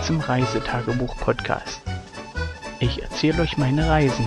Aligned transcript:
Willkommen 0.00 0.20
zum 0.20 0.20
Reisetagebuch-Podcast. 0.20 1.82
Ich 2.78 3.02
erzähle 3.02 3.42
euch 3.42 3.58
meine 3.58 3.86
Reisen. 3.86 4.26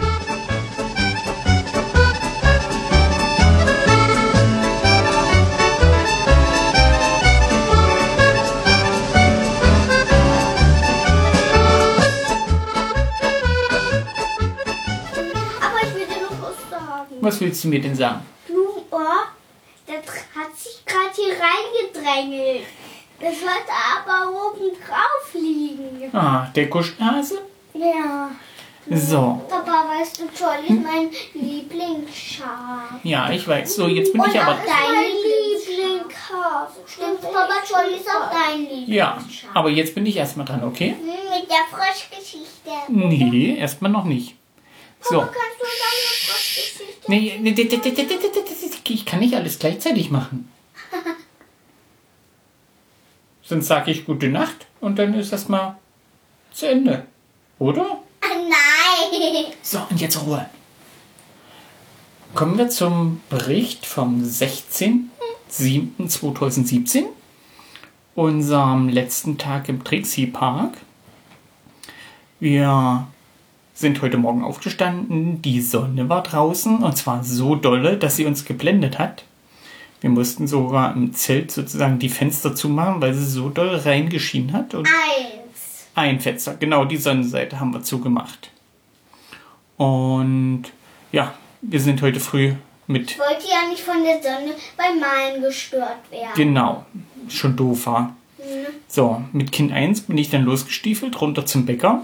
Aber 15.59 15.79
ich 15.81 15.95
will 15.95 16.05
dir 16.05 16.21
noch 16.21 16.41
was 16.41 16.69
sagen. 16.69 17.15
Was 17.21 17.41
willst 17.41 17.63
du 17.63 17.67
mir 17.69 17.81
denn 17.81 17.95
sagen? 17.95 18.21
Blumenohr, 18.47 19.27
der 19.87 19.97
hat 20.35 20.55
sich 20.55 20.85
gerade 20.85 21.15
hier 21.15 21.33
reingedrängelt. 21.33 22.67
Das 23.23 23.39
sollte 23.39 23.71
aber 23.95 24.29
oben 24.29 24.71
drauf 24.75 25.33
liegen. 25.33 26.09
Ah, 26.13 26.47
der 26.53 26.69
Kuschelhase? 26.69 27.39
Ja. 27.73 28.29
So. 28.89 29.41
Papa, 29.47 29.85
weißt 29.97 30.19
du, 30.19 30.23
Jolly 30.37 30.67
ist 30.77 30.83
mein 30.83 31.09
Lieblingsschaf. 31.33 32.99
Ja, 33.03 33.29
ich 33.31 33.47
weiß. 33.47 33.75
So, 33.75 33.87
jetzt 33.87 34.11
bin 34.11 34.21
ich 34.29 34.37
aber. 34.41 34.57
dein 34.65 35.13
Lieblingshase. 35.23 36.81
Stimmt, 36.85 37.21
Papa, 37.21 37.53
Jolly 37.65 37.95
ist 37.95 38.09
auch 38.09 38.29
dein 38.29 38.59
Lieblingsschaf. 38.59 38.87
Ja, 38.89 39.17
aber 39.53 39.69
jetzt 39.69 39.95
bin 39.95 40.05
ich 40.05 40.17
erstmal 40.17 40.45
dran, 40.45 40.61
okay? 40.65 40.89
Hm, 40.99 41.05
Mit 41.07 41.49
der 41.49 41.63
Froschgeschichte. 41.71 42.71
Nee, 42.89 43.55
erstmal 43.57 43.89
noch 43.91 44.03
nicht. 44.03 44.35
So. 44.99 45.19
Papa, 45.19 45.31
kannst 45.31 45.59
du 45.59 45.63
uns 45.63 45.81
eine 45.87 46.33
Froschgeschichte? 46.33 46.83
Nee, 47.07 47.39
nee, 47.39 47.51
nee, 47.51 47.63
nee, 47.63 47.79
nee, 47.85 47.91
nee, 47.93 48.05
nee, 48.05 48.69
nee, 48.85 48.93
ich 48.93 49.05
kann 49.05 49.19
nicht 49.21 49.33
alles 49.33 49.59
gleichzeitig 49.59 50.11
machen. 50.11 50.49
Sonst 53.43 53.67
sage 53.67 53.91
ich 53.91 54.05
gute 54.05 54.29
Nacht 54.29 54.67
und 54.79 54.97
dann 54.99 55.13
ist 55.13 55.33
das 55.33 55.49
mal 55.49 55.77
zu 56.51 56.67
Ende. 56.67 57.05
Oder? 57.59 57.85
Ah, 58.21 58.35
Nein. 58.35 59.45
So, 59.61 59.79
und 59.89 59.99
jetzt 59.99 60.25
Ruhe. 60.25 60.45
Kommen 62.33 62.57
wir 62.57 62.69
zum 62.69 63.21
Bericht 63.29 63.85
vom 63.85 64.23
16.07.2017, 64.23 67.03
unserem 68.15 68.87
letzten 68.89 69.37
Tag 69.37 69.69
im 69.69 69.83
Trixie 69.83 70.25
Park. 70.27 70.77
Wir 72.39 73.07
sind 73.73 74.01
heute 74.01 74.17
Morgen 74.17 74.43
aufgestanden, 74.43 75.41
die 75.41 75.61
Sonne 75.61 76.09
war 76.09 76.23
draußen 76.23 76.77
und 76.77 76.97
zwar 76.97 77.23
so 77.23 77.55
dolle, 77.55 77.97
dass 77.97 78.15
sie 78.15 78.25
uns 78.25 78.45
geblendet 78.45 78.99
hat. 78.99 79.25
Wir 80.03 80.09
mussten 80.09 80.47
sogar 80.47 80.93
im 80.93 81.13
Zelt 81.13 81.49
sozusagen 81.49 81.97
die 81.97 82.09
Fenster 82.09 82.53
zumachen, 82.53 83.01
weil 83.01 83.13
sie 83.13 83.25
so 83.25 83.47
doll 83.47 83.73
reingeschienen 83.73 84.51
hat. 84.51 84.73
Und 84.73 84.85
Eins. 84.85 85.87
ein 85.95 86.19
Fenster, 86.19 86.55
genau 86.55 86.83
die 86.83 86.97
Sonnenseite 86.97 87.57
haben 87.57 87.73
wir 87.73 87.83
zugemacht. 87.83 88.51
Und 89.77 90.63
ja, 91.13 91.33
wir 91.61 91.79
sind 91.79 92.01
heute 92.01 92.19
früh 92.19 92.53
mit, 92.85 93.11
Ich 93.11 93.17
wollte 93.19 93.47
ja 93.49 93.69
nicht 93.69 93.81
von 93.81 94.03
der 94.03 94.21
Sonne 94.21 94.51
beim 94.75 94.99
Malen 94.99 95.41
gestört 95.41 96.11
werden. 96.11 96.31
genau, 96.35 96.85
schon 97.29 97.55
doof 97.55 97.85
war. 97.85 98.13
So, 98.89 99.23
mit 99.31 99.53
Kind 99.53 99.71
1 99.71 100.01
bin 100.01 100.17
ich 100.17 100.29
dann 100.29 100.43
losgestiefelt, 100.43 101.21
runter 101.21 101.45
zum 101.45 101.65
Bäcker. 101.65 102.01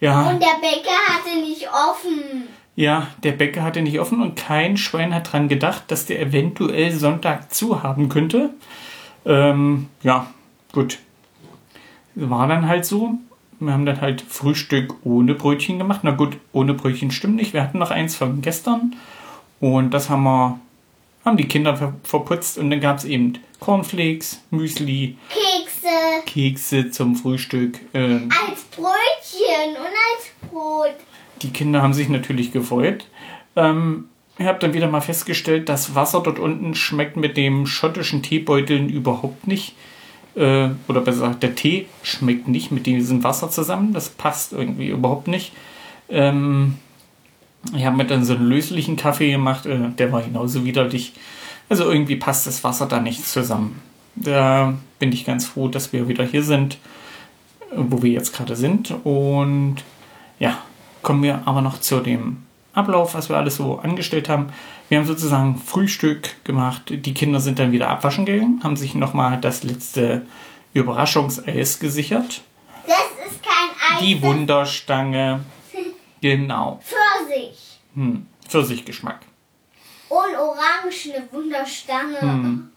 Ja, 0.00 0.30
Und 0.30 0.40
der 0.40 0.56
Bäcker 0.62 0.96
hatte 1.06 1.38
nicht 1.38 1.68
offen. 1.68 2.48
Ja, 2.78 3.08
der 3.24 3.32
Bäcker 3.32 3.64
hatte 3.64 3.82
nicht 3.82 3.98
offen 3.98 4.22
und 4.22 4.36
kein 4.36 4.76
Schwein 4.76 5.12
hat 5.12 5.32
dran 5.32 5.48
gedacht, 5.48 5.82
dass 5.88 6.06
der 6.06 6.20
eventuell 6.20 6.92
Sonntag 6.92 7.52
zu 7.52 7.82
haben 7.82 8.08
könnte. 8.08 8.50
Ähm, 9.26 9.88
ja, 10.04 10.32
gut. 10.70 11.00
War 12.14 12.46
dann 12.46 12.68
halt 12.68 12.86
so. 12.86 13.14
Wir 13.58 13.72
haben 13.72 13.84
dann 13.84 14.00
halt 14.00 14.20
Frühstück 14.20 14.94
ohne 15.02 15.34
Brötchen 15.34 15.78
gemacht. 15.78 16.02
Na 16.04 16.12
gut, 16.12 16.36
ohne 16.52 16.72
Brötchen 16.72 17.10
stimmt 17.10 17.34
nicht. 17.34 17.52
Wir 17.52 17.64
hatten 17.64 17.80
noch 17.80 17.90
eins 17.90 18.14
von 18.14 18.42
gestern. 18.42 18.94
Und 19.58 19.90
das 19.90 20.08
haben 20.08 20.22
wir, 20.22 20.60
haben 21.24 21.36
die 21.36 21.48
Kinder 21.48 21.76
ver 21.76 21.94
verputzt. 22.04 22.58
Und 22.58 22.70
dann 22.70 22.80
gab 22.80 22.98
es 22.98 23.04
eben 23.04 23.40
Cornflakes, 23.58 24.40
Müsli, 24.52 25.18
Kekse 25.30 26.22
Kekse 26.26 26.92
zum 26.92 27.16
Frühstück. 27.16 27.80
Ähm, 27.92 28.28
als 28.46 28.62
Brötchen 28.66 29.70
und 29.70 29.78
als 29.80 30.48
Brot. 30.48 31.07
Die 31.42 31.50
Kinder 31.50 31.82
haben 31.82 31.94
sich 31.94 32.08
natürlich 32.08 32.52
gefreut. 32.52 33.06
Ähm, 33.56 34.06
ich 34.38 34.46
habe 34.46 34.58
dann 34.60 34.72
wieder 34.72 34.88
mal 34.88 35.00
festgestellt, 35.00 35.68
das 35.68 35.94
Wasser 35.94 36.20
dort 36.22 36.38
unten 36.38 36.74
schmeckt 36.74 37.16
mit 37.16 37.36
dem 37.36 37.66
schottischen 37.66 38.22
Teebeuteln 38.22 38.88
überhaupt 38.88 39.46
nicht. 39.46 39.74
Äh, 40.36 40.70
oder 40.86 41.00
besser 41.00 41.26
gesagt, 41.26 41.42
der 41.42 41.56
Tee 41.56 41.86
schmeckt 42.02 42.46
nicht 42.46 42.70
mit 42.70 42.86
diesem 42.86 43.24
Wasser 43.24 43.50
zusammen. 43.50 43.92
Das 43.92 44.10
passt 44.10 44.52
irgendwie 44.52 44.88
überhaupt 44.88 45.26
nicht. 45.26 45.52
Ähm, 46.08 46.76
ich 47.76 47.84
habe 47.84 47.96
mir 47.96 48.04
dann 48.04 48.24
so 48.24 48.34
einen 48.34 48.48
löslichen 48.48 48.96
Kaffee 48.96 49.32
gemacht, 49.32 49.66
äh, 49.66 49.90
der 49.98 50.12
war 50.12 50.22
genauso 50.22 50.64
widerlich. 50.64 51.12
Also 51.68 51.90
irgendwie 51.90 52.16
passt 52.16 52.46
das 52.46 52.62
Wasser 52.62 52.86
da 52.86 53.00
nicht 53.00 53.26
zusammen. 53.26 53.80
Da 54.14 54.74
bin 54.98 55.12
ich 55.12 55.26
ganz 55.26 55.46
froh, 55.46 55.68
dass 55.68 55.92
wir 55.92 56.08
wieder 56.08 56.24
hier 56.24 56.42
sind, 56.42 56.78
wo 57.74 58.02
wir 58.02 58.10
jetzt 58.10 58.34
gerade 58.34 58.56
sind. 58.56 58.94
Und 59.04 59.76
ja, 60.38 60.58
kommen 61.02 61.22
wir 61.22 61.42
aber 61.44 61.62
noch 61.62 61.80
zu 61.80 62.00
dem 62.00 62.44
Ablauf, 62.72 63.14
was 63.14 63.28
wir 63.28 63.36
alles 63.36 63.56
so 63.56 63.78
angestellt 63.78 64.28
haben. 64.28 64.52
Wir 64.88 64.98
haben 64.98 65.06
sozusagen 65.06 65.56
Frühstück 65.56 66.44
gemacht. 66.44 66.82
Die 66.88 67.14
Kinder 67.14 67.40
sind 67.40 67.58
dann 67.58 67.72
wieder 67.72 67.88
abwaschen 67.88 68.24
gegangen, 68.24 68.60
haben 68.62 68.76
sich 68.76 68.94
nochmal 68.94 69.40
das 69.40 69.64
letzte 69.64 70.26
Überraschungseis 70.74 71.80
gesichert. 71.80 72.42
Das 72.86 72.96
ist 73.26 73.42
kein 73.42 73.96
Eis. 73.96 74.00
Die 74.02 74.22
Wunderstange. 74.22 75.40
Genau. 76.20 76.80
Pfirsich. 76.82 77.78
Hm. 77.94 78.26
Pfirsichgeschmack. 78.48 79.20
Und 80.08 80.18
orangene 80.18 81.28
Wunderstange. 81.30 82.20
Hm. 82.20 82.70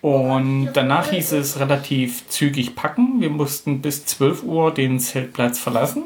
Und 0.00 0.72
danach 0.74 1.10
hieß 1.10 1.32
es 1.32 1.60
relativ 1.60 2.28
zügig 2.28 2.74
packen. 2.74 3.20
Wir 3.20 3.30
mussten 3.30 3.80
bis 3.80 4.04
12 4.06 4.42
Uhr 4.42 4.74
den 4.74 4.98
Zeltplatz 4.98 5.60
verlassen. 5.60 6.02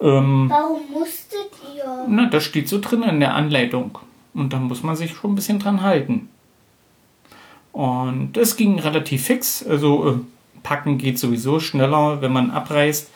Ähm, 0.00 0.46
Warum 0.48 0.80
musstet 0.92 1.50
ihr? 1.74 2.06
Na, 2.08 2.26
das 2.26 2.44
steht 2.44 2.68
so 2.68 2.80
drin 2.80 3.02
in 3.02 3.20
der 3.20 3.34
Anleitung. 3.34 3.98
Und 4.34 4.52
da 4.52 4.58
muss 4.58 4.82
man 4.82 4.96
sich 4.96 5.14
schon 5.14 5.32
ein 5.32 5.34
bisschen 5.34 5.58
dran 5.58 5.82
halten. 5.82 6.28
Und 7.72 8.36
es 8.36 8.56
ging 8.56 8.78
relativ 8.78 9.24
fix. 9.24 9.64
Also 9.66 10.08
äh, 10.08 10.14
packen 10.62 10.98
geht 10.98 11.18
sowieso 11.18 11.60
schneller, 11.60 12.20
wenn 12.22 12.32
man 12.32 12.50
abreist. 12.50 13.10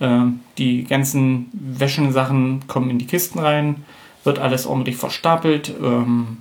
Äh, 0.00 0.20
die 0.58 0.84
ganzen 0.84 1.50
Wäschensachen 1.52 2.66
kommen 2.66 2.90
in 2.90 2.98
die 2.98 3.06
Kisten 3.06 3.38
rein. 3.38 3.84
Wird 4.24 4.38
alles 4.38 4.66
ordentlich 4.66 4.96
verstapelt. 4.96 5.72
Ähm, 5.82 6.38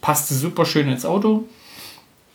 passte 0.00 0.34
super 0.34 0.64
schön 0.64 0.88
ins 0.88 1.04
Auto. 1.04 1.44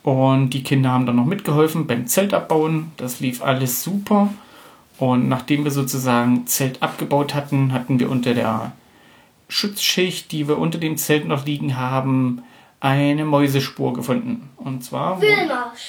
Und 0.03 0.52
die 0.52 0.63
Kinder 0.63 0.91
haben 0.91 1.06
dann 1.06 1.18
noch 1.18 1.25
mitgeholfen 1.25 1.86
beim 1.86 2.07
Zelt 2.07 2.34
abbauen. 2.34 2.91
Das 2.96 3.19
lief 3.19 3.44
alles 3.44 3.84
super. 3.84 4.30
Und 5.00 5.30
nachdem 5.30 5.63
wir 5.63 5.72
sozusagen 5.72 6.47
Zelt 6.47 6.81
abgebaut 6.81 7.34
hatten, 7.35 7.72
hatten 7.74 8.00
wir 8.00 8.09
unter 8.09 8.34
der 8.34 8.72
Schutzschicht, 9.47 10.31
die 10.31 10.47
wir 10.47 10.58
unter 10.58 10.78
dem 10.80 10.97
Zelt 10.97 11.28
noch 11.28 11.46
liegen 11.46 11.78
haben, 11.78 12.44
eine 12.80 13.25
Mäusespur 13.25 13.94
gefunden. 13.94 14.50
Und 14.57 14.84
zwar 14.84 15.19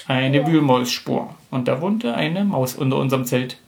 eine 0.06 0.46
Wühlmausspur. 0.46 1.34
Und 1.50 1.68
da 1.68 1.80
wohnte 1.80 2.14
eine 2.14 2.44
Maus 2.44 2.74
unter 2.74 2.96
unserem 2.96 3.24
Zelt. 3.24 3.58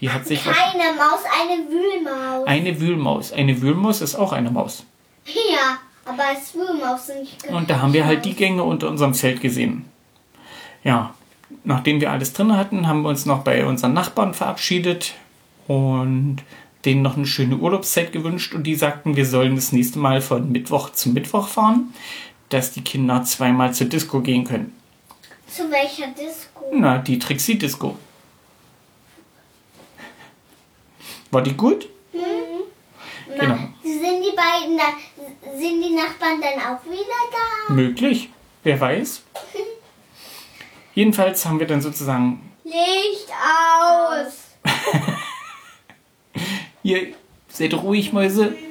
Die 0.00 0.10
hat 0.10 0.26
sich 0.26 0.44
Keine 0.44 0.94
Maus, 0.94 1.20
eine 1.42 1.68
Wühlmaus. 1.68 2.46
eine 2.46 2.80
Wühlmaus. 2.80 3.32
Eine 3.32 3.60
Wühlmaus 3.60 4.00
ist 4.00 4.14
auch 4.14 4.32
eine 4.32 4.50
Maus. 4.50 4.84
Ja, 5.26 5.78
aber 6.04 6.24
als 6.24 6.54
Wühlmaus 6.54 7.06
sind 7.06 7.20
nicht 7.20 7.48
Und 7.48 7.68
da 7.68 7.80
haben 7.82 7.92
wir 7.92 8.06
halt 8.06 8.24
die 8.24 8.34
Gänge 8.34 8.62
unter 8.62 8.88
unserem 8.88 9.12
Zelt 9.12 9.40
gesehen. 9.40 9.84
Ja, 10.84 11.14
nachdem 11.64 12.00
wir 12.00 12.10
alles 12.10 12.32
drin 12.32 12.56
hatten, 12.56 12.86
haben 12.86 13.02
wir 13.02 13.08
uns 13.08 13.26
noch 13.26 13.42
bei 13.44 13.64
unseren 13.66 13.94
Nachbarn 13.94 14.34
verabschiedet 14.34 15.14
und 15.66 16.38
denen 16.84 17.02
noch 17.02 17.16
eine 17.16 17.26
schöne 17.26 17.56
Urlaubszeit 17.56 18.12
gewünscht 18.12 18.54
und 18.54 18.64
die 18.64 18.74
sagten, 18.74 19.16
wir 19.16 19.26
sollen 19.26 19.56
das 19.56 19.72
nächste 19.72 19.98
Mal 19.98 20.20
von 20.20 20.50
Mittwoch 20.50 20.90
zu 20.90 21.10
Mittwoch 21.10 21.48
fahren, 21.48 21.92
dass 22.48 22.72
die 22.72 22.82
Kinder 22.82 23.22
zweimal 23.24 23.74
zur 23.74 23.88
Disco 23.88 24.20
gehen 24.20 24.44
können. 24.44 24.74
Zu 25.46 25.70
welcher 25.70 26.08
Disco? 26.08 26.64
Na, 26.72 26.98
die 26.98 27.18
Trixie 27.18 27.58
Disco. 27.58 27.98
War 31.30 31.42
die 31.42 31.54
gut? 31.54 31.88
Genau. 33.38 33.56
Sind 33.82 34.22
die 34.22 34.34
beiden 34.34 34.76
da, 34.76 35.58
sind 35.58 35.82
die 35.82 35.94
Nachbarn 35.94 36.40
dann 36.40 36.58
auch 36.60 36.84
wieder 36.84 37.20
da? 37.30 37.72
Möglich. 37.72 38.30
Wer 38.62 38.80
weiß. 38.80 39.22
Jedenfalls 40.98 41.46
haben 41.46 41.60
wir 41.60 41.66
dann 41.68 41.80
sozusagen 41.80 42.40
Licht 42.64 43.30
aus. 43.32 44.56
Ihr 46.82 47.14
seid 47.48 47.72
ruhig, 47.74 48.12
Mäuse. 48.12 48.56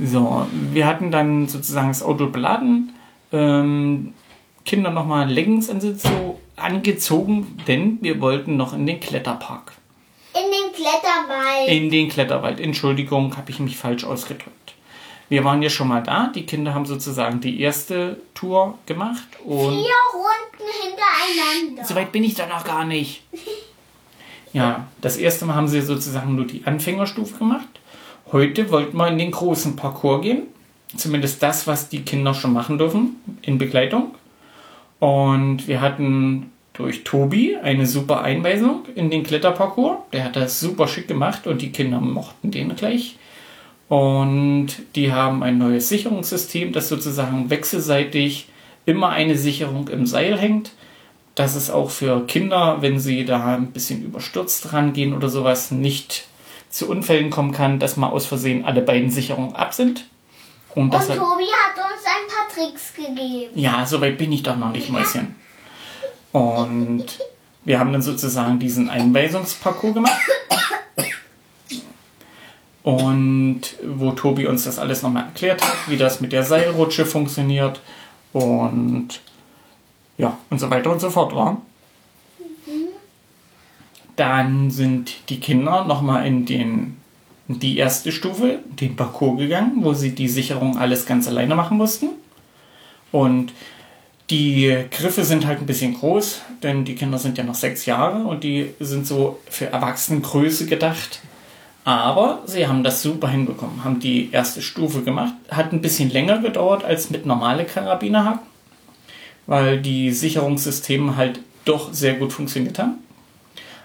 So, 0.00 0.46
wir 0.72 0.86
hatten 0.86 1.10
dann 1.12 1.46
sozusagen 1.48 1.88
das 1.88 2.02
Auto 2.04 2.26
beladen. 2.28 2.92
Ähm, 3.32 4.14
Kinder 4.64 4.90
nochmal 4.90 5.28
Leggings 5.30 5.68
angezo- 5.70 6.36
angezogen, 6.56 7.56
denn 7.68 7.98
wir 8.00 8.20
wollten 8.20 8.56
noch 8.56 8.72
in 8.74 8.86
den 8.86 8.98
Kletterpark. 9.00 9.72
In 10.34 10.42
den 10.52 10.72
Kletterwald. 10.72 11.68
In 11.68 11.90
den 11.90 12.08
Kletterwald. 12.08 12.58
Entschuldigung, 12.60 13.36
habe 13.36 13.50
ich 13.50 13.58
mich 13.60 13.76
falsch 13.76 14.04
ausgedrückt. 14.04 14.74
Wir 15.28 15.44
waren 15.44 15.62
ja 15.62 15.68
schon 15.70 15.88
mal 15.88 16.02
da. 16.02 16.30
Die 16.34 16.46
Kinder 16.46 16.74
haben 16.74 16.86
sozusagen 16.86 17.40
die 17.40 17.60
erste 17.60 18.18
Tour 18.34 18.78
gemacht. 18.86 19.26
Und 19.44 19.74
Vier 19.74 19.94
Runden 20.14 20.72
hintereinander. 20.82 21.84
so 21.84 21.94
weit 21.94 22.12
bin 22.12 22.24
ich 22.24 22.34
da 22.34 22.46
noch 22.46 22.64
gar 22.64 22.84
nicht. 22.84 23.22
Ja, 24.54 24.88
das 25.02 25.18
erste 25.18 25.44
Mal 25.44 25.56
haben 25.56 25.68
sie 25.68 25.82
sozusagen 25.82 26.34
nur 26.34 26.46
die 26.46 26.62
Anfängerstufe 26.64 27.36
gemacht. 27.36 27.68
Heute 28.32 28.70
wollten 28.70 28.96
wir 28.96 29.06
in 29.08 29.18
den 29.18 29.30
großen 29.30 29.76
Parcours 29.76 30.22
gehen. 30.22 30.44
Zumindest 30.96 31.42
das, 31.42 31.66
was 31.66 31.90
die 31.90 32.00
Kinder 32.00 32.32
schon 32.32 32.54
machen 32.54 32.78
dürfen 32.78 33.16
in 33.42 33.58
Begleitung. 33.58 34.14
Und 35.00 35.68
wir 35.68 35.82
hatten 35.82 36.50
durch 36.72 37.04
Tobi 37.04 37.56
eine 37.56 37.86
super 37.86 38.22
Einweisung 38.22 38.86
in 38.94 39.10
den 39.10 39.22
Kletterparcours. 39.22 39.98
Der 40.12 40.24
hat 40.24 40.36
das 40.36 40.58
super 40.60 40.88
schick 40.88 41.08
gemacht 41.08 41.46
und 41.46 41.60
die 41.60 41.70
Kinder 41.70 42.00
mochten 42.00 42.50
den 42.50 42.74
gleich. 42.74 43.16
Und 43.88 44.68
die 44.94 45.12
haben 45.12 45.42
ein 45.42 45.58
neues 45.58 45.88
Sicherungssystem, 45.88 46.72
das 46.72 46.88
sozusagen 46.88 47.48
wechselseitig 47.50 48.48
immer 48.84 49.10
eine 49.10 49.36
Sicherung 49.36 49.88
im 49.88 50.06
Seil 50.06 50.38
hängt. 50.38 50.72
Dass 51.34 51.54
es 51.54 51.70
auch 51.70 51.90
für 51.90 52.26
Kinder, 52.26 52.78
wenn 52.80 52.98
sie 52.98 53.24
da 53.24 53.54
ein 53.54 53.68
bisschen 53.68 54.04
überstürzt 54.04 54.72
rangehen 54.72 55.14
oder 55.14 55.28
sowas, 55.28 55.70
nicht 55.70 56.26
zu 56.68 56.88
Unfällen 56.88 57.30
kommen 57.30 57.52
kann, 57.52 57.78
dass 57.78 57.96
mal 57.96 58.08
aus 58.08 58.26
Versehen 58.26 58.64
alle 58.64 58.82
beiden 58.82 59.10
Sicherungen 59.10 59.54
ab 59.54 59.72
sind. 59.72 60.04
Und 60.74 60.84
Und 60.84 60.94
das 60.94 61.08
hat, 61.08 61.16
Tobi 61.16 61.44
hat 61.44 61.76
uns 61.76 62.04
ein 62.04 62.26
paar 62.28 62.48
Tricks 62.54 62.92
gegeben. 62.94 63.50
ja, 63.54 63.86
so 63.86 64.00
weit 64.00 64.18
bin 64.18 64.32
ich 64.32 64.42
doch 64.42 64.56
noch 64.56 64.72
nicht, 64.72 64.90
Mäuschen. 64.90 65.36
Und 66.32 67.04
wir 67.64 67.78
haben 67.78 67.92
dann 67.92 68.02
sozusagen 68.02 68.58
diesen 68.58 68.90
Einweisungsparcours 68.90 69.94
gemacht. 69.94 70.20
Und 72.88 73.60
wo 73.84 74.12
Tobi 74.12 74.46
uns 74.46 74.64
das 74.64 74.78
alles 74.78 75.02
nochmal 75.02 75.24
erklärt 75.24 75.60
hat, 75.60 75.76
wie 75.88 75.98
das 75.98 76.22
mit 76.22 76.32
der 76.32 76.42
Seilrutsche 76.42 77.04
funktioniert 77.04 77.82
und 78.32 79.20
ja, 80.16 80.38
und 80.48 80.58
so 80.58 80.70
weiter 80.70 80.90
und 80.90 80.98
so 80.98 81.10
fort 81.10 81.34
war. 81.34 81.60
Dann 84.16 84.70
sind 84.70 85.28
die 85.28 85.38
Kinder 85.38 85.84
nochmal 85.84 86.26
in 86.26 86.46
in 86.46 86.96
die 87.46 87.76
erste 87.76 88.10
Stufe, 88.10 88.60
den 88.80 88.96
Parcours 88.96 89.38
gegangen, 89.38 89.84
wo 89.84 89.92
sie 89.92 90.14
die 90.14 90.28
Sicherung 90.28 90.78
alles 90.78 91.04
ganz 91.04 91.28
alleine 91.28 91.54
machen 91.54 91.76
mussten. 91.76 92.08
Und 93.12 93.52
die 94.30 94.86
Griffe 94.90 95.24
sind 95.24 95.44
halt 95.44 95.60
ein 95.60 95.66
bisschen 95.66 95.92
groß, 95.92 96.40
denn 96.62 96.86
die 96.86 96.94
Kinder 96.94 97.18
sind 97.18 97.36
ja 97.36 97.44
noch 97.44 97.54
sechs 97.54 97.84
Jahre 97.84 98.24
und 98.24 98.44
die 98.44 98.70
sind 98.80 99.06
so 99.06 99.40
für 99.50 99.66
Erwachsenengröße 99.66 100.64
gedacht. 100.64 101.20
Aber 101.88 102.42
sie 102.44 102.68
haben 102.68 102.84
das 102.84 103.00
super 103.00 103.28
hinbekommen, 103.28 103.82
haben 103.82 103.98
die 103.98 104.30
erste 104.30 104.60
Stufe 104.60 105.00
gemacht. 105.00 105.32
Hat 105.50 105.72
ein 105.72 105.80
bisschen 105.80 106.10
länger 106.10 106.36
gedauert 106.36 106.84
als 106.84 107.08
mit 107.08 107.24
normale 107.24 107.64
Karabinerhaken, 107.64 108.46
weil 109.46 109.80
die 109.80 110.12
Sicherungssysteme 110.12 111.16
halt 111.16 111.40
doch 111.64 111.90
sehr 111.94 112.16
gut 112.16 112.34
funktioniert 112.34 112.78
haben. 112.78 112.98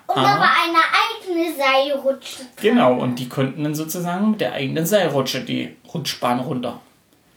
Und 0.07 0.17
da 0.17 0.21
war 0.21 0.51
eine 0.65 0.81
eigene 0.99 1.55
Seilrutsche. 1.55 2.39
dran. 2.39 2.47
Genau, 2.61 2.93
und 2.95 3.19
die 3.19 3.29
konnten 3.29 3.63
dann 3.63 3.73
sozusagen 3.73 4.31
mit 4.31 4.41
der 4.41 4.51
eigenen 4.51 4.85
Seilrutsche 4.85 5.39
die 5.39 5.73
Rutschbahn 5.93 6.41
runter. 6.41 6.81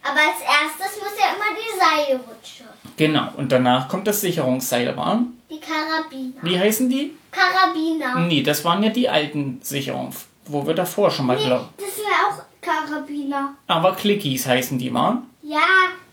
Aber 0.02 0.18
als 0.18 0.40
erstes 0.40 1.00
muss 1.00 1.12
ja 1.16 1.28
immer 1.28 1.56
die 1.56 1.78
Seilrutsche. 2.08 2.64
Genau, 2.96 3.28
und 3.36 3.52
danach 3.52 3.88
kommt 3.88 4.08
das 4.08 4.20
Sicherungsseil. 4.20 4.96
War. 4.96 5.22
Die 5.48 5.60
Karabiner. 5.60 6.42
Wie 6.42 6.58
heißen 6.58 6.90
die? 6.90 7.12
Karabiner. 7.30 8.26
Nee, 8.26 8.42
das 8.42 8.64
waren 8.64 8.82
ja 8.82 8.90
die 8.90 9.08
alten 9.08 9.60
Sicherungen, 9.62 10.12
wo 10.48 10.66
wir 10.66 10.74
davor 10.74 11.10
schon 11.10 11.26
mal 11.26 11.36
Nee, 11.36 11.44
glauben. 11.44 11.68
das 11.76 11.98
wäre 11.98 12.08
auch 12.28 12.42
Karabiner. 12.60 13.54
Aber 13.66 13.94
Clickies 13.94 14.46
heißen 14.46 14.78
die 14.78 14.90
mal. 14.90 15.18
Ja, 15.42 15.58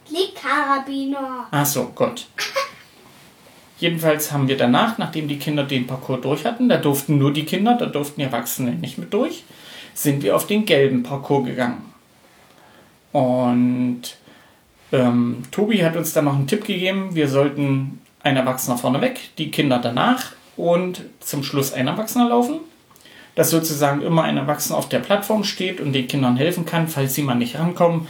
Klickkarabiner. 0.07 1.47
Ach 1.49 1.65
so, 1.65 1.91
Gott. 1.95 2.27
Jedenfalls 3.79 4.31
haben 4.31 4.47
wir 4.47 4.55
danach, 4.57 4.97
nachdem 4.97 5.27
die 5.27 5.39
Kinder 5.39 5.63
den 5.63 5.87
Parcours 5.87 6.21
durch 6.21 6.45
hatten, 6.45 6.69
da 6.69 6.77
durften 6.77 7.17
nur 7.17 7.33
die 7.33 7.43
Kinder, 7.45 7.75
da 7.75 7.85
durften 7.87 8.19
die 8.21 8.25
Erwachsenen 8.25 8.79
nicht 8.79 8.97
mit 8.97 9.13
durch, 9.13 9.43
sind 9.93 10.23
wir 10.23 10.35
auf 10.35 10.47
den 10.47 10.65
gelben 10.65 11.03
Parcours 11.03 11.45
gegangen. 11.45 11.93
Und 13.11 14.01
ähm, 14.91 15.43
Tobi 15.51 15.83
hat 15.83 15.95
uns 15.95 16.13
dann 16.13 16.25
noch 16.25 16.35
einen 16.35 16.47
Tipp 16.47 16.65
gegeben, 16.65 17.13
wir 17.15 17.27
sollten 17.27 17.99
ein 18.21 18.37
Erwachsener 18.37 18.77
vorneweg, 18.77 19.35
die 19.37 19.51
Kinder 19.51 19.79
danach 19.79 20.31
und 20.55 21.01
zum 21.19 21.43
Schluss 21.43 21.73
ein 21.73 21.87
Erwachsener 21.87 22.29
laufen. 22.29 22.59
Dass 23.35 23.49
sozusagen 23.49 24.01
immer 24.01 24.23
ein 24.23 24.37
Erwachsener 24.37 24.77
auf 24.77 24.89
der 24.89 24.99
Plattform 24.99 25.43
steht 25.43 25.81
und 25.81 25.93
den 25.93 26.07
Kindern 26.07 26.37
helfen 26.37 26.65
kann, 26.65 26.87
falls 26.87 27.15
sie 27.15 27.23
mal 27.23 27.35
nicht 27.35 27.57
rankommen, 27.57 28.07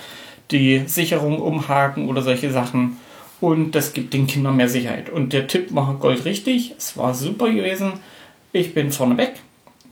die 0.52 0.84
Sicherung 0.86 1.40
umhaken 1.40 2.10
oder 2.10 2.22
solche 2.22 2.52
Sachen. 2.52 2.98
Und 3.40 3.72
das 3.72 3.94
gibt 3.94 4.14
den 4.14 4.28
Kindern 4.28 4.56
mehr 4.56 4.70
Sicherheit. 4.70 5.10
Und 5.10 5.34
der 5.34 5.48
Tipp 5.48 5.74
war 5.74 5.96
goldrichtig. 5.96 6.76
Es 6.78 6.98
war 6.98 7.14
super 7.14 7.50
gewesen. 7.50 7.94
Ich 8.52 8.74
bin 8.74 8.92
vorneweg, 8.92 9.34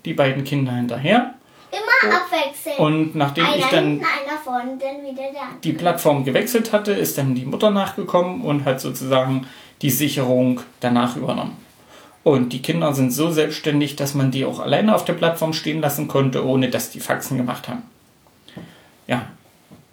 die 0.06 0.14
beiden 0.14 0.44
Kinder 0.44 0.74
hinterher. 0.74 1.34
Immer 1.72 2.16
abwechselnd. 2.16 2.80
Und 2.80 3.16
nachdem 3.16 3.46
ich 3.46 3.64
einer 3.64 3.72
dann 3.72 3.86
hinten, 3.86 4.06
einer 4.06 4.38
vorne, 4.42 4.78
dann 4.80 5.04
wieder 5.04 5.32
der 5.32 5.42
andere. 5.42 5.60
die 5.64 5.74
Plattform 5.74 6.24
gewechselt 6.24 6.72
hatte, 6.72 6.92
ist 6.92 7.18
dann 7.18 7.36
die 7.36 7.46
Mutter 7.46 7.72
nachgekommen 7.72 8.42
und 8.42 8.66
hat 8.66 8.82
sozusagen 8.82 9.48
die 9.82 9.90
Sicherung 9.90 10.62
danach 10.80 11.16
übernommen. 11.16 11.58
Und 12.24 12.54
die 12.54 12.62
Kinder 12.62 12.94
sind 12.94 13.12
so 13.12 13.32
selbstständig, 13.32 13.96
dass 13.96 14.14
man 14.14 14.30
die 14.32 14.46
auch 14.46 14.60
alleine 14.60 14.94
auf 14.96 15.06
der 15.06 15.14
Plattform 15.14 15.54
stehen 15.54 15.82
lassen 15.82 16.08
konnte, 16.08 16.46
ohne 16.46 16.70
dass 16.70 16.92
die 16.92 17.00
Faxen 17.00 17.38
gemacht 17.38 17.68
haben. 17.68 17.82
Ja. 19.08 19.26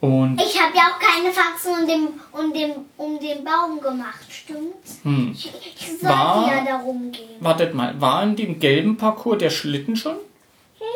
Und 0.01 0.41
Ich 0.41 0.61
habe 0.63 0.77
ja 0.77 0.83
auch 0.83 0.99
keine 1.01 1.33
Faxen 1.33 1.73
um 1.81 1.87
den, 1.89 2.09
um 2.33 2.53
den, 2.53 2.71
um 2.99 3.19
den 3.19 3.43
Baum 3.45 3.81
gemacht, 3.81 4.21
stimmt's? 4.31 4.99
hm, 5.03 5.33
Ich, 5.35 5.53
ich 5.75 5.87
sollte 5.89 6.07
War- 6.07 6.47
ja 6.55 6.65
darum 6.65 7.11
gehen. 7.11 7.25
wartet 7.41 7.75
mal, 7.75 8.01
war 8.01 8.23
in 8.23 8.37
dem 8.37 8.61
gelben 8.61 8.97
Parcours 8.97 9.39
der 9.39 9.51
Schlitten 9.51 9.97
schon? 9.97 10.17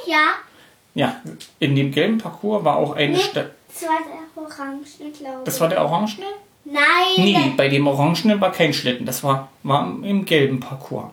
Ja, 0.07 0.35
Ja, 0.95 1.17
in 1.59 1.75
dem 1.75 1.91
gelben 1.91 2.19
Parcours 2.19 2.63
war 2.65 2.77
auch 2.77 2.95
eine 2.95 3.15
nee, 3.17 3.19
Sta 3.19 3.47
das 3.73 3.83
war 3.89 3.99
der 4.07 4.43
Orange, 4.45 4.91
glaube 5.19 5.39
ich. 5.39 5.45
Das 5.47 5.61
war 5.61 5.69
der 5.69 5.83
Orangene? 5.83 6.27
Nein, 6.65 6.83
Nee, 7.17 7.53
bei 7.57 7.69
dem 7.69 7.87
Orangenen 7.89 8.41
war 8.41 8.53
kein 8.53 8.73
Schlitten, 8.73 9.05
das 9.07 9.25
war, 9.25 9.49
war 9.65 9.85
im 10.05 10.25
gelben 10.27 10.61
Parcours. 10.61 11.11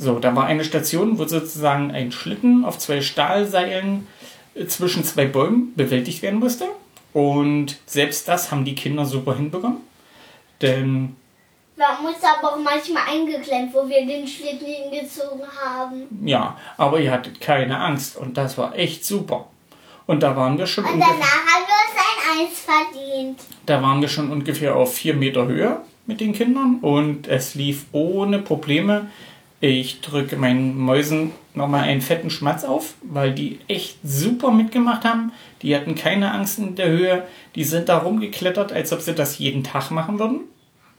So, 0.00 0.18
da 0.18 0.34
war 0.34 0.46
eine 0.46 0.64
Station, 0.64 1.18
wo 1.18 1.26
sozusagen 1.26 1.90
ein 1.90 2.10
Schlitten 2.10 2.64
auf 2.64 2.78
zwei 2.78 3.02
Stahlseilen 3.02 4.06
äh, 4.54 4.64
zwischen 4.64 5.04
zwei 5.04 5.26
Bäumen 5.26 5.74
bewältigt 5.76 6.22
werden 6.22 6.40
musste. 6.40 6.64
Und 7.12 7.76
selbst 7.84 8.26
das 8.26 8.50
haben 8.50 8.64
die 8.64 8.74
Kinder 8.74 9.04
super 9.04 9.36
hinbekommen. 9.36 9.76
Denn, 10.62 11.16
Wir 11.76 11.86
uns 12.02 12.16
aber 12.22 12.54
auch 12.54 12.58
manchmal 12.58 13.02
eingeklemmt, 13.10 13.74
wo 13.74 13.86
wir 13.86 14.06
den 14.06 14.26
Schlitten 14.26 14.66
hingezogen 14.66 15.42
haben. 15.62 16.06
ja, 16.24 16.56
aber 16.78 16.98
ihr 16.98 17.10
hattet 17.10 17.38
keine 17.42 17.78
Angst 17.78 18.16
und 18.16 18.38
das 18.38 18.56
war 18.56 18.74
echt 18.78 19.04
super. 19.04 19.48
Und 20.06 20.22
da 20.22 20.34
waren 20.34 20.56
wir 20.56 20.66
schon 20.66 20.84
Und 20.84 20.98
danach 20.98 21.10
haben 21.10 21.66
wir 21.66 21.76
uns 21.84 21.96
ein 21.98 22.46
Eis 22.46 22.58
verdient. 22.60 23.40
da 23.66 23.82
waren 23.82 24.00
wir 24.00 24.08
schon 24.08 24.30
ungefähr 24.30 24.76
auf 24.76 24.94
vier 24.94 25.12
Meter 25.14 25.46
Höhe 25.46 25.82
mit 26.06 26.20
den 26.20 26.32
Kindern 26.32 26.78
und 26.80 27.28
es 27.28 27.54
lief 27.54 27.84
ohne 27.92 28.38
Probleme. 28.38 29.10
Ich 29.62 30.00
drücke 30.00 30.36
meinen 30.36 30.78
Mäusen 30.78 31.32
nochmal 31.54 31.82
einen 31.82 32.00
fetten 32.00 32.30
Schmatz 32.30 32.64
auf, 32.64 32.94
weil 33.02 33.32
die 33.32 33.58
echt 33.68 33.98
super 34.02 34.50
mitgemacht 34.50 35.04
haben. 35.04 35.32
Die 35.60 35.76
hatten 35.76 35.94
keine 35.94 36.32
Angst 36.32 36.58
in 36.58 36.76
der 36.76 36.88
Höhe. 36.88 37.24
Die 37.54 37.64
sind 37.64 37.90
da 37.90 37.98
rumgeklettert, 37.98 38.72
als 38.72 38.90
ob 38.92 39.02
sie 39.02 39.14
das 39.14 39.38
jeden 39.38 39.62
Tag 39.62 39.90
machen 39.90 40.18
würden. 40.18 40.40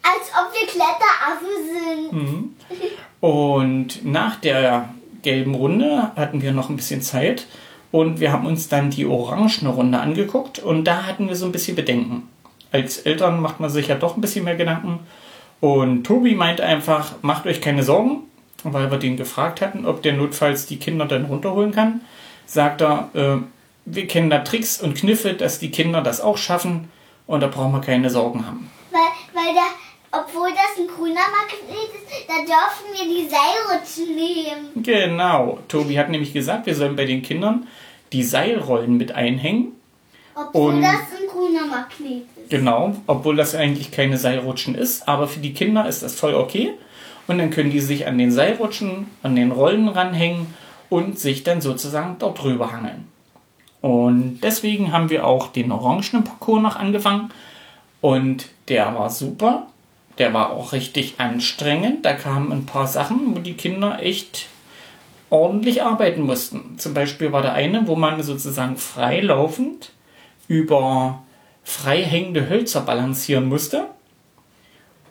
Als 0.04 0.32
ob 0.34 0.54
wir 0.54 0.68
Kletteraffen 0.68 2.10
sind. 2.12 3.02
Und 3.20 4.06
nach 4.06 4.36
der 4.36 4.90
gelben 5.24 5.56
Runde 5.56 6.12
hatten 6.16 6.42
wir 6.44 6.52
noch 6.52 6.70
ein 6.70 6.76
bisschen 6.76 7.02
Zeit 7.02 7.48
und 7.92 8.20
wir 8.20 8.32
haben 8.32 8.46
uns 8.46 8.70
dann 8.70 8.90
die 8.90 9.06
orangene 9.06 9.70
Runde 9.70 10.00
angeguckt 10.00 10.60
und 10.60 10.86
da 10.86 11.06
hatten 11.06 11.28
wir 11.28 11.36
so 11.36 11.46
ein 11.46 11.52
bisschen 11.52 11.76
Bedenken. 11.76 12.28
Als 12.72 13.00
Eltern 13.00 13.42
macht 13.42 13.60
man 13.60 13.70
sich 13.70 13.88
ja 13.88 13.96
doch 13.96 14.16
ein 14.16 14.22
bisschen 14.22 14.46
mehr 14.46 14.56
Gedanken. 14.56 15.00
Und 15.60 16.06
Tobi 16.06 16.34
meint 16.34 16.62
einfach, 16.62 17.14
macht 17.22 17.46
euch 17.46 17.62
keine 17.62 17.84
Sorgen, 17.84 18.24
weil 18.64 18.92
wir 18.92 18.98
den 18.98 19.18
gefragt 19.18 19.62
hatten, 19.62 19.86
ob 19.86 20.02
der 20.04 20.14
notfalls 20.14 20.66
die 20.66 20.78
Kinder 20.78 21.06
dann 21.06 21.26
runterholen 21.26 21.72
kann. 21.72 22.02
Sagt 22.46 22.82
er, 22.82 23.10
äh, 23.14 23.38
wir 23.86 24.08
kennen 24.08 24.30
da 24.30 24.40
Tricks 24.40 24.82
und 24.82 24.96
Kniffe, 24.96 25.34
dass 25.34 25.60
die 25.60 25.72
Kinder 25.72 26.02
das 26.02 26.22
auch 26.22 26.38
schaffen 26.38 26.90
und 27.28 27.42
da 27.42 27.48
brauchen 27.48 27.72
wir 27.74 27.82
keine 27.82 28.10
Sorgen 28.10 28.46
haben. 28.46 28.70
Weil, 28.92 29.02
weil 29.34 29.54
da, 29.56 30.20
obwohl 30.20 30.50
das 30.50 30.78
ein 30.78 30.88
grüner 30.88 31.16
Magnet 31.16 31.78
ist, 31.94 32.28
da 32.28 32.36
dürfen 32.40 32.94
wir 32.94 33.06
die 33.06 33.30
Seilrutschen 33.30 34.16
nehmen. 34.16 34.84
Genau. 34.84 35.60
Tobi 35.68 35.98
hat 35.98 36.10
nämlich 36.10 36.34
gesagt, 36.34 36.66
wir 36.66 36.76
sollen 36.76 36.96
bei 36.96 37.06
den 37.06 37.22
Kindern 37.22 37.68
die 38.12 38.24
Seilrollen 38.24 38.98
mit 38.98 39.14
einhängen. 39.14 39.74
Obwohl 40.36 40.76
Und- 40.76 40.82
das 40.82 40.92
ein 40.94 41.28
grüner 41.28 41.42
grüner 41.42 41.68
Magnet 41.68 42.24
ist. 42.36 42.50
Genau, 42.50 42.96
obwohl 43.08 43.36
das 43.36 43.56
eigentlich 43.56 43.92
keine 43.92 44.18
Seilrutschen 44.18 44.76
ist, 44.76 45.08
aber 45.08 45.28
für 45.28 45.40
die 45.40 45.54
Kinder 45.54 45.88
ist 45.88 46.04
das 46.04 46.16
voll 46.16 46.36
okay. 46.36 46.74
Und 47.28 47.38
dann 47.38 47.50
können 47.50 47.72
die 47.72 47.80
sich 47.80 48.08
an 48.08 48.18
den 48.18 48.32
Seilrutschen, 48.32 49.08
an 49.24 49.36
den 49.36 49.52
Rollen 49.52 49.88
ranhängen 49.88 50.54
und 50.90 51.20
sich 51.20 51.44
dann 51.44 51.62
sozusagen 51.62 52.18
dort 52.20 52.42
drüber 52.42 52.72
hangeln. 52.72 53.08
Und 53.82 54.42
deswegen 54.42 54.92
haben 54.92 55.10
wir 55.10 55.26
auch 55.26 55.48
den 55.48 55.72
orangenen 55.72 56.24
Parcours 56.24 56.62
noch 56.62 56.76
angefangen. 56.76 57.30
Und 58.00 58.50
der 58.68 58.94
war 58.96 59.10
super. 59.10 59.68
Der 60.18 60.34
war 60.34 60.52
auch 60.52 60.74
richtig 60.74 61.16
anstrengend. 61.20 62.06
Da 62.06 62.14
kamen 62.14 62.52
ein 62.52 62.66
paar 62.66 62.88
Sachen, 62.88 63.36
wo 63.36 63.40
die 63.40 63.54
Kinder 63.54 64.02
echt 64.02 64.48
ordentlich 65.30 65.82
arbeiten 65.82 66.22
mussten. 66.22 66.78
Zum 66.78 66.94
Beispiel 66.94 67.32
war 67.32 67.42
der 67.42 67.54
eine, 67.54 67.88
wo 67.88 67.96
man 67.96 68.22
sozusagen 68.22 68.78
freilaufend 68.78 69.92
über 70.48 71.24
frei 71.64 72.04
hängende 72.04 72.50
Hölzer 72.50 72.82
balancieren 72.82 73.46
musste. 73.46 73.86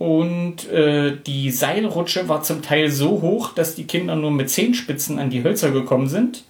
Und 0.00 0.66
äh, 0.70 1.14
die 1.26 1.50
Seilrutsche 1.50 2.26
war 2.26 2.42
zum 2.42 2.62
Teil 2.62 2.90
so 2.90 3.20
hoch, 3.20 3.52
dass 3.52 3.74
die 3.74 3.86
Kinder 3.86 4.16
nur 4.16 4.30
mit 4.30 4.48
Zehenspitzen 4.48 5.18
an 5.18 5.28
die 5.28 5.44
Hölzer 5.44 5.72
gekommen 5.72 6.08
sind. 6.08 6.44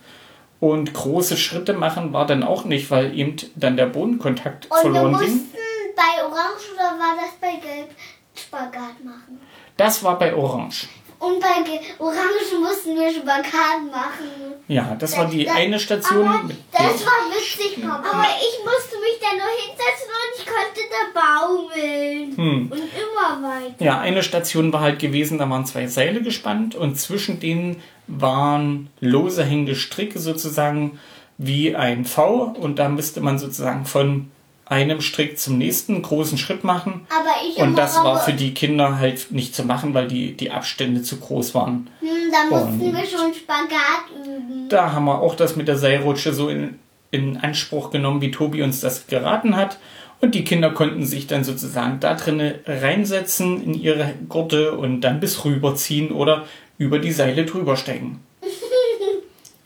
Und 0.60 0.94
große 0.94 1.36
Schritte 1.36 1.72
machen 1.72 2.12
war 2.12 2.26
dann 2.28 2.44
auch 2.44 2.64
nicht, 2.64 2.92
weil 2.92 3.18
eben 3.18 3.34
dann 3.56 3.76
der 3.76 3.86
Bodenkontakt 3.86 4.66
Und 4.66 4.70
wir 4.70 4.80
verloren 4.82 5.18
ging. 5.18 5.32
mussten 5.32 5.48
bei 5.96 6.22
Orange 6.24 6.64
oder 6.74 6.84
war 6.96 7.16
das 7.16 7.32
bei 7.40 7.56
Gelb 7.60 7.90
Spagat 8.36 9.02
machen? 9.02 9.40
Das 9.76 10.04
war 10.04 10.16
bei 10.16 10.32
Orange. 10.32 10.86
Und 11.18 11.38
bei 11.38 11.62
Ge 11.64 11.78
Orange 11.98 12.56
mussten 12.62 12.94
wir 12.96 13.10
Spagat 13.10 13.82
machen. 13.90 14.54
Ja, 14.68 14.96
das 14.98 15.18
war 15.18 15.26
die 15.26 15.44
Das- 15.44 15.54
eine 15.56 15.78
Station. 15.78 16.24
Das 16.72 16.82
war 17.04 17.20
witzig, 17.30 17.76
aber 17.84 18.26
ich 18.40 18.58
musste 18.64 18.96
mich 19.00 19.18
da 19.20 19.32
nur 19.36 19.52
hinsetzen 19.60 20.08
und 20.16 20.38
ich 20.38 20.46
konnte 20.46 20.80
da 20.90 21.20
baumeln. 21.20 22.36
Hm. 22.36 22.72
Und 22.72 22.78
immer 22.78 23.48
weiter. 23.48 23.66
Ja, 23.80 23.98
eine 23.98 24.22
Station 24.22 24.72
war 24.72 24.80
halt 24.80 24.98
gewesen, 24.98 25.38
da 25.38 25.48
waren 25.50 25.66
zwei 25.66 25.86
Seile 25.86 26.22
gespannt 26.22 26.74
und 26.74 26.96
zwischen 26.98 27.40
denen 27.40 27.76
waren 28.06 28.88
lose 29.00 29.44
hängende 29.44 29.74
Stricke 29.74 30.18
sozusagen 30.18 30.98
wie 31.38 31.74
ein 31.74 32.04
V 32.04 32.54
und 32.60 32.78
da 32.78 32.88
müsste 32.88 33.20
man 33.20 33.38
sozusagen 33.38 33.86
von 33.86 34.30
einem 34.66 35.00
Strick 35.00 35.36
zum 35.38 35.58
nächsten 35.58 36.00
großen 36.00 36.38
Schritt 36.38 36.62
machen. 36.62 37.06
Aber 37.10 37.30
ich 37.48 37.56
Und 37.60 37.76
das 37.76 37.96
war 37.96 38.20
für 38.20 38.32
die 38.32 38.54
Kinder 38.54 38.98
halt 39.00 39.32
nicht 39.32 39.52
zu 39.54 39.64
machen, 39.64 39.94
weil 39.94 40.06
die, 40.06 40.36
die 40.36 40.52
Abstände 40.52 41.02
zu 41.02 41.16
groß 41.18 41.54
waren. 41.56 41.90
Hm, 42.00 42.08
da 42.30 42.56
mussten 42.56 42.80
Und- 42.80 42.94
wir 42.94 43.04
schon 43.04 43.34
Spagat 43.34 44.04
üben. 44.24 44.68
Da 44.68 44.92
haben 44.92 45.06
wir 45.06 45.20
auch 45.20 45.34
das 45.34 45.56
mit 45.56 45.66
der 45.66 45.76
Seilrutsche 45.76 46.32
so 46.32 46.48
in, 46.48 46.78
in 47.10 47.36
Anspruch 47.38 47.90
genommen, 47.90 48.20
wie 48.20 48.30
Tobi 48.30 48.62
uns 48.62 48.80
das 48.80 49.08
geraten 49.08 49.56
hat. 49.56 49.78
Und 50.20 50.34
die 50.34 50.44
Kinder 50.44 50.70
konnten 50.70 51.04
sich 51.06 51.26
dann 51.26 51.44
sozusagen 51.44 51.98
da 52.00 52.14
drinnen 52.14 52.54
reinsetzen 52.66 53.64
in 53.64 53.74
ihre 53.74 54.14
Gurte 54.28 54.72
und 54.76 55.00
dann 55.00 55.18
bis 55.20 55.44
rüberziehen 55.44 56.12
oder 56.12 56.44
über 56.76 56.98
die 56.98 57.12
Seile 57.12 57.44
drüber 57.46 57.76
steigen. 57.76 58.20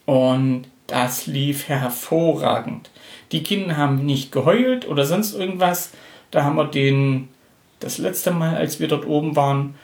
Und 0.07 0.67
das 0.87 1.27
lief 1.27 1.69
hervorragend. 1.69 2.91
Die 3.33 3.43
Kinder 3.43 3.77
haben 3.77 4.05
nicht 4.05 4.33
geheult 4.33 4.87
oder 4.87 5.05
sonst 5.07 5.35
irgendwas. 5.35 5.91
Da 6.31 6.45
haben 6.45 6.57
wir 6.57 6.67
den, 6.67 7.29
das 7.81 7.99
letzte 7.99 8.31
Mal, 8.31 8.57
als 8.57 8.81
wir 8.81 8.89
dort 8.89 9.07
oben 9.07 9.35
waren, 9.37 9.75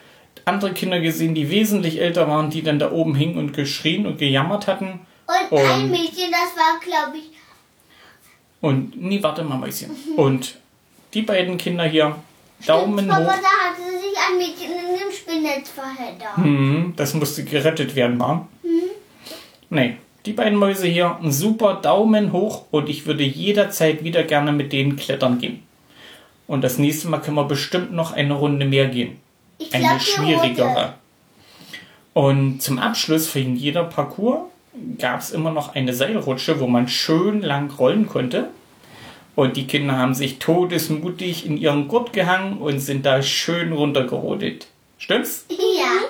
andere 0.45 0.73
Kinder 0.73 1.01
gesehen, 1.01 1.35
die 1.35 1.51
wesentlich 1.51 2.01
älter 2.01 2.29
waren, 2.29 2.51
die 2.51 2.63
dann 2.63 2.79
da 2.79 2.93
oben 2.93 3.15
hingen 3.15 3.39
und 3.39 3.53
geschrien 3.53 4.07
und 4.07 4.19
gejammert 4.19 4.67
hatten. 4.67 5.01
Und 5.51 5.59
ein 5.59 5.83
Und- 5.85 5.91
Mädchen, 5.91 6.31
das 6.31 6.55
war, 6.57 6.81
glaube 6.85 7.19
ich, 7.19 7.30
Und, 8.61 9.01
nee, 9.01 9.23
warte 9.23 9.43
mal, 9.43 9.57
Mäuschen. 9.57 9.91
Und 10.17 10.57
die 11.15 11.23
beiden 11.23 11.57
Kinder 11.57 11.85
hier, 11.85 12.17
Daumen 12.67 13.07
Papa, 13.09 13.21
hoch. 13.21 13.27
da 13.27 13.71
hatte 13.71 13.83
sich 13.99 14.17
ein 14.19 14.37
Mädchen 14.37 14.73
in 14.73 14.99
dem 14.99 15.13
Spinnnetz 15.13 15.71
verheddert. 15.71 16.37
Hm, 16.37 16.93
das 16.97 17.15
musste 17.15 17.45
gerettet 17.45 17.97
werden, 17.97 18.19
war. 18.21 18.49
Nee, 19.71 19.97
die 20.27 20.33
beiden 20.33 20.59
Mäuse 20.59 20.87
hier, 20.87 21.19
super 21.25 21.75
Daumen 21.75 22.33
hoch 22.33 22.65
und 22.71 22.89
ich 22.89 23.07
würde 23.07 23.25
jederzeit 23.25 24.05
wieder 24.05 24.25
gerne 24.25 24.53
mit 24.53 24.73
denen 24.73 24.97
klettern 24.97 25.39
gehen. 25.39 25.63
Und 26.47 26.63
das 26.63 26.79
nächste 26.79 27.09
Mal 27.09 27.19
können 27.19 27.37
wir 27.37 27.45
bestimmt 27.45 27.93
noch 27.93 28.13
eine 28.13 28.35
Runde 28.35 28.67
mehr 28.67 28.89
gehen. 28.89 29.19
Ich 29.59 29.73
Eine 29.73 29.85
glaub, 29.85 30.01
schwierigere. 30.03 30.95
Und 32.13 32.61
zum 32.61 32.79
Abschluss 32.79 33.29
für 33.29 33.39
jeder 33.39 33.85
Parcours 33.85 34.41
gab 34.99 35.21
es 35.21 35.31
immer 35.31 35.51
noch 35.51 35.75
eine 35.75 35.95
Seilrutsche, 35.95 36.61
wo 36.61 36.67
man 36.67 36.89
schön 36.89 37.43
lang 37.43 37.71
rollen 37.73 38.09
konnte. 38.09 38.51
Und 39.37 39.57
die 39.57 39.67
Kinder 39.67 39.97
haben 39.97 40.15
sich 40.15 40.39
todesmutig 40.39 41.47
in 41.47 41.57
ihren 41.57 41.89
Gurt 41.89 42.13
gehangen 42.13 42.59
und 42.59 42.81
sind 42.81 43.07
da 43.07 43.23
schön 43.23 43.73
runtergerodelt. 43.73 44.67
Stimmt's? 44.99 45.47
Ja. 45.49 46.01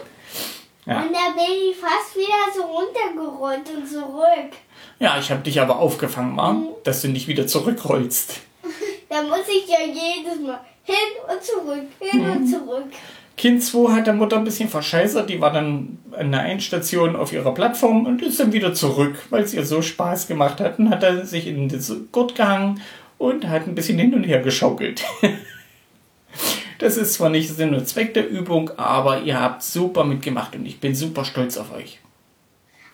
Ja. 0.86 1.02
Und 1.02 1.10
der 1.12 1.34
Baby 1.36 1.74
fast 1.74 2.16
wieder 2.16 2.52
so 2.54 2.62
runtergerollt 2.62 3.70
und 3.76 3.86
zurück. 3.86 4.56
Ja, 4.98 5.18
ich 5.18 5.30
habe 5.30 5.42
dich 5.42 5.60
aber 5.60 5.78
aufgefangen, 5.78 6.36
war, 6.36 6.56
dass 6.84 7.02
du 7.02 7.08
nicht 7.08 7.28
wieder 7.28 7.46
zurückrollst. 7.46 8.40
Da 9.08 9.22
muss 9.22 9.48
ich 9.48 9.66
ja 9.68 9.80
jedes 9.84 10.38
Mal 10.38 10.60
hin 10.84 10.94
und 11.28 11.42
zurück, 11.42 11.88
hin 11.98 12.30
und 12.30 12.46
zurück. 12.46 12.92
Kind 13.40 13.64
2 13.64 13.92
hat 13.92 14.06
der 14.06 14.12
Mutter 14.12 14.36
ein 14.36 14.44
bisschen 14.44 14.68
verscheißert. 14.68 15.30
Die 15.30 15.40
war 15.40 15.50
dann 15.50 15.98
an 16.12 16.30
der 16.30 16.44
Endstation 16.44 17.16
auf 17.16 17.32
ihrer 17.32 17.54
Plattform 17.54 18.04
und 18.04 18.20
ist 18.20 18.38
dann 18.38 18.52
wieder 18.52 18.74
zurück, 18.74 19.14
weil 19.30 19.42
es 19.42 19.54
ihr 19.54 19.64
so 19.64 19.80
Spaß 19.80 20.28
gemacht 20.28 20.60
hat. 20.60 20.78
Und 20.78 20.90
hat 20.90 21.02
dann 21.02 21.24
sich 21.24 21.46
in 21.46 21.66
das 21.70 21.90
Gurt 22.12 22.34
gehangen 22.34 22.82
und 23.16 23.48
hat 23.48 23.66
ein 23.66 23.74
bisschen 23.74 23.98
hin 23.98 24.12
und 24.12 24.24
her 24.24 24.40
geschaukelt. 24.40 25.02
Das 26.78 26.96
ist 26.96 27.12
zwar 27.12 27.28
nicht 27.28 27.54
Sinn 27.54 27.74
und 27.74 27.86
Zweck 27.86 28.14
der 28.14 28.26
Übung, 28.26 28.70
aber 28.78 29.20
ihr 29.20 29.38
habt 29.38 29.62
super 29.62 30.02
mitgemacht 30.04 30.54
und 30.54 30.64
ich 30.64 30.80
bin 30.80 30.94
super 30.94 31.26
stolz 31.26 31.58
auf 31.58 31.74
euch. 31.74 31.98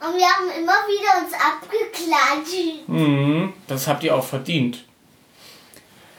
Und 0.00 0.16
wir 0.16 0.26
haben 0.26 0.48
immer 0.60 0.72
wieder 0.88 1.22
uns 1.22 1.32
abgeklatscht. 1.32 2.88
Mhm, 2.88 3.52
das 3.68 3.86
habt 3.86 4.02
ihr 4.02 4.16
auch 4.16 4.24
verdient. 4.24 4.84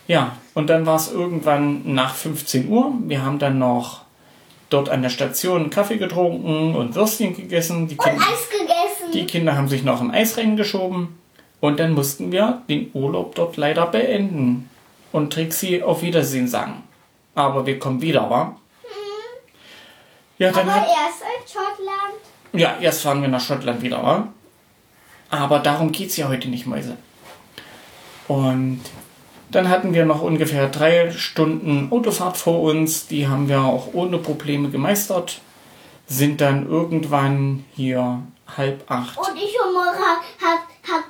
Ja, 0.07 0.38
und 0.53 0.69
dann 0.69 0.86
war 0.86 0.96
es 0.96 1.12
irgendwann 1.12 1.93
nach 1.93 2.15
15 2.15 2.69
Uhr. 2.69 2.93
Wir 3.01 3.22
haben 3.22 3.38
dann 3.38 3.60
noch 3.60 4.06
dort 4.69 4.89
an 4.89 5.01
der 5.01 5.09
Station 5.09 5.69
Kaffee 5.69 5.97
getrunken 5.97 6.75
und 6.75 6.95
Würstchen 6.95 7.36
gegessen. 7.36 7.88
Die, 7.88 7.95
Und 7.95 8.03
Kinder, 8.03 8.21
Eis 8.25 8.50
gegessen. 8.50 9.12
die 9.13 9.25
Kinder 9.25 9.55
haben 9.55 9.67
sich 9.67 9.83
noch 9.83 10.01
im 10.01 10.12
Eis 10.12 10.38
reingeschoben. 10.38 11.17
Und 11.59 11.79
dann 11.79 11.93
mussten 11.93 12.31
wir 12.31 12.62
den 12.69 12.91
Urlaub 12.93 13.33
dort 13.36 13.57
leider 13.57 13.88
beenden 13.88 14.69
und 15.12 15.33
Trixie 15.33 15.81
auf 15.81 16.01
Wiedersehen 16.03 16.47
sagen. 16.47 16.83
Aber 17.33 17.65
wir 17.65 17.79
kommen 17.79 18.01
wieder, 18.01 18.29
wa? 18.29 18.55
Ja, 20.38 20.51
dann 20.51 20.69
Aber 20.69 20.75
hat, 20.81 20.88
erst 20.88 21.21
in 21.21 21.47
Schottland. 21.47 22.13
ja, 22.53 22.77
erst 22.79 23.01
fahren 23.01 23.21
wir 23.21 23.27
nach 23.29 23.41
Schottland 23.41 23.81
wieder, 23.81 24.03
wa? 24.03 24.27
Aber 25.29 25.59
darum 25.59 25.91
geht's 25.91 26.15
ja 26.17 26.27
heute 26.29 26.47
nicht, 26.47 26.67
Mäuse. 26.67 26.95
Und 28.27 28.81
dann 29.50 29.70
hatten 29.70 29.94
wir 29.94 30.06
noch 30.06 30.22
ungefähr 30.22 30.68
drei 30.68 31.12
Stunden 31.12 31.88
Autofahrt 31.92 32.38
vor 32.38 32.62
uns. 32.62 33.08
Die 33.08 33.27
haben 33.27 33.48
wir 33.48 33.62
auch 33.62 33.94
ohne 33.94 34.18
Probleme 34.18 34.70
gemeistert. 34.70 35.39
Sind 36.08 36.42
dann 36.42 36.70
irgendwann 36.70 37.66
hier 37.75 38.22
halb 38.56 38.84
acht. 38.89 39.18
Und 39.18 39.36
ich 39.36 39.56
und 39.66 39.74
Mora 39.74 40.22
hat, 40.42 40.92
hat 40.92 41.04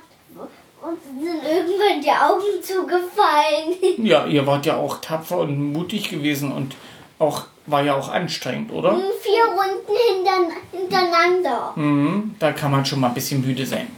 uns 0.80 1.00
sind 1.04 1.42
irgendwann 1.42 2.00
die 2.02 2.10
Augen 2.10 2.62
zugefallen. 2.62 4.04
Ja, 4.06 4.26
ihr 4.26 4.46
wart 4.46 4.66
ja 4.66 4.76
auch 4.76 5.00
tapfer 5.00 5.38
und 5.38 5.72
mutig 5.72 6.08
gewesen 6.10 6.52
und 6.52 6.76
auch 7.18 7.44
war 7.66 7.82
ja 7.82 7.94
auch 7.94 8.08
anstrengend, 8.08 8.72
oder? 8.72 8.96
Vier 9.20 9.44
Runden 9.46 10.58
hintereinander. 10.72 11.72
Mhm, 11.74 12.36
da 12.38 12.52
kann 12.52 12.70
man 12.70 12.86
schon 12.86 13.00
mal 13.00 13.08
ein 13.08 13.14
bisschen 13.14 13.44
müde 13.44 13.66
sein. 13.66 13.88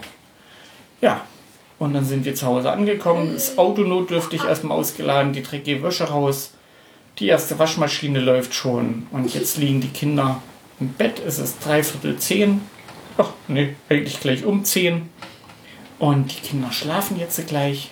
Ja, 1.01 1.21
und 1.81 1.95
dann 1.95 2.05
sind 2.05 2.27
wir 2.27 2.35
zu 2.35 2.47
Hause 2.47 2.71
angekommen. 2.71 3.33
Das 3.33 3.57
Auto 3.57 3.81
notdürftig 3.83 4.45
erstmal 4.45 4.79
ausgeladen, 4.79 5.33
die 5.33 5.43
dreckige 5.43 5.83
Wäsche 5.83 6.05
raus. 6.05 6.53
Die 7.19 7.27
erste 7.27 7.59
Waschmaschine 7.59 8.21
läuft 8.21 8.55
schon. 8.55 9.07
Und 9.11 9.35
jetzt 9.35 9.57
liegen 9.57 9.81
die 9.81 9.89
Kinder 9.89 10.43
im 10.79 10.93
Bett. 10.93 11.21
Es 11.27 11.39
ist 11.39 11.65
dreiviertel 11.65 12.19
zehn. 12.19 12.61
Ach, 13.17 13.31
nee, 13.49 13.75
eigentlich 13.89 14.21
gleich 14.21 14.45
um 14.45 14.63
zehn. 14.63 15.09
Und 15.99 16.31
die 16.31 16.47
Kinder 16.47 16.71
schlafen 16.71 17.19
jetzt 17.19 17.45
gleich. 17.47 17.91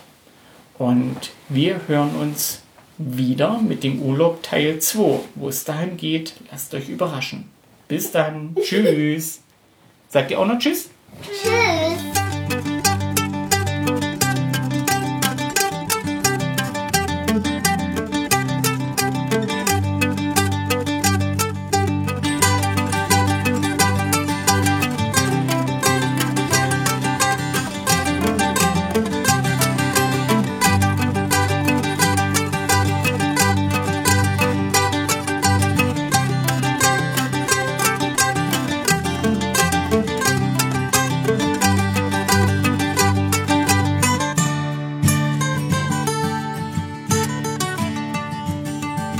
Und 0.76 1.30
wir 1.48 1.80
hören 1.88 2.14
uns 2.14 2.60
wieder 2.98 3.58
mit 3.58 3.84
dem 3.84 4.02
Urlaub 4.02 4.42
Teil 4.42 4.80
2. 4.80 5.20
Wo 5.34 5.48
es 5.48 5.64
dahin 5.64 5.96
geht, 5.96 6.34
lasst 6.52 6.74
euch 6.74 6.90
überraschen. 6.90 7.48
Bis 7.88 8.12
dann. 8.12 8.54
Tschüss. 8.62 9.40
Sagt 10.10 10.30
ihr 10.30 10.38
auch 10.38 10.46
noch 10.46 10.58
Tschüss? 10.58 10.90
Tschüss. 11.22 11.67